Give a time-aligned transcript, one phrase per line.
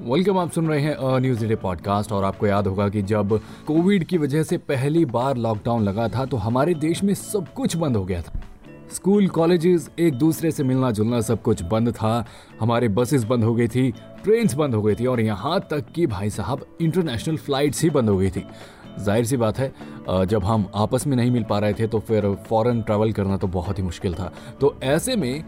[0.00, 3.30] Welcome आप सुन रहे हैं अ न्यूज़ डे पॉडकास्ट और आपको याद होगा कि जब
[3.66, 7.76] कोविड की वजह से पहली बार लॉकडाउन लगा था तो हमारे देश में सब कुछ
[7.76, 8.40] बंद हो गया था।
[8.94, 12.24] स्कूल कॉलेजेस एक दूसरे से मिलना जुलना सब कुछ बंद था।
[12.60, 13.90] हमारे बसेस बंद हो गई थी
[14.24, 18.08] ट्रेन्स बंद हो गई थी और यहाँ तक कि भाई साहब इंटरनेशनल फ्लाइट्स ही बंद
[18.08, 18.44] हो गई थी।
[18.98, 19.72] ज़ाहिर सी बात है
[20.26, 23.46] जब हम आपस में नहीं मिल पा रहे थे तो फिर फॉरेन ट्रैवल करना तो
[23.48, 25.44] बहुत ही मुश्किल था। तो ऐसे में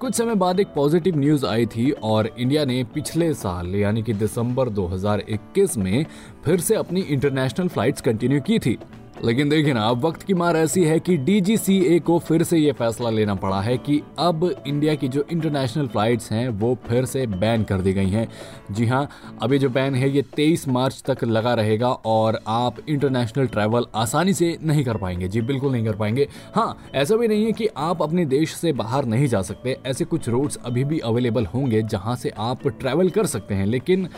[0.00, 4.12] कुछ समय बाद एक पॉजिटिव न्यूज़ आई थी और इंडिया ने पिछले साल, यानी कि
[4.12, 6.06] दिसंबर 2021 में
[6.44, 8.76] फिर से अपनी इंटरनेशनल फ्लाइट्स कंटिन्यू की थी।
[9.24, 12.72] लेकिन देखिए ना, अब वक्त की मार ऐसी है कि डीजीसीए को फिर से ये
[12.72, 17.26] फैसला लेना पड़ा है कि अब इंडिया की जो इंटरनेशनल फ्लाइट्स हैं, वो फिर से
[17.26, 18.28] बैन कर दी गई हैं।
[18.70, 19.08] जी हाँ
[19.42, 24.34] अभी जो बैन है, ये 23 मार्च तक लगा रहेगा और आप इंटरनेशनल ट्रैवल आसानी
[24.34, 27.68] से नहीं कर पाएँगे। जी, बिल्कुल नहीं कर पाएँगे। हाँ ऐसा भी नहीं है कि
[27.76, 31.82] आप अपने देश से बाहर नहीं जा सकते। ऐसे कुछ रूट्स अभी भी अवेलेबल होंगे
[31.82, 34.08] जहाँ से आप ट्रैवल कर सकते हैं, लेकिन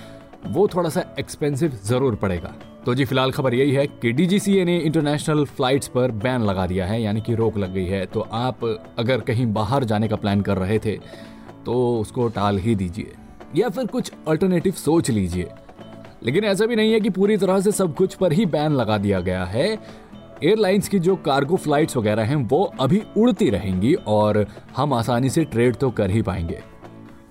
[0.46, 2.54] वो थोड़ा सा एक्सपेंसिव ज़रूर पड़ेगा।
[2.88, 6.86] तो जी, फ़िलहाल खबर यही है कि डीजीसीए ने इंटरनेशनल फ्लाइट्स पर बैन लगा दिया
[6.86, 8.64] है, यानी कि रोक लग गई है। तो आप
[8.98, 10.96] अगर कहीं बाहर जाने का प्लान कर रहे थे
[11.66, 13.12] तो उसको टाल ही दीजिए,
[13.56, 15.48] या फिर कुछ अल्टरनेटिव सोच लीजिए।
[16.22, 18.98] लेकिन ऐसा भी नहीं है कि पूरी तरह से सब कुछ पर ही बैन लगा
[18.98, 19.66] दिया गया है।
[20.44, 25.44] एयरलाइंस की जो कार्गो फ्लाइट्स वगैरह हैं, वो अभी उड़ती रहेंगी और हम आसानी से
[25.44, 26.62] ट्रेड तो कर ही पाएँगे।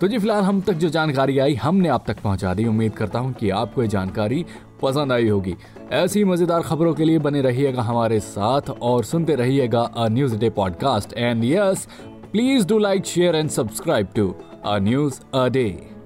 [0.02, 3.20] तो जी, फ़िलहाल हम तक जो जानकारी आई, हमने आप तक पहुँचा दी। उम्मीद करता
[3.20, 4.46] हूँ कि आपको ये जानकारी
[4.82, 5.56] पसंद आई होगी।
[5.92, 10.50] ऐसी मज़ेदार खबरों के लिए बने रहिएगा हमारे साथ और सुनते रहिएगा a news day
[10.50, 11.88] podcast and yes
[12.32, 14.36] please do like share and subscribe to
[14.66, 15.97] a news a day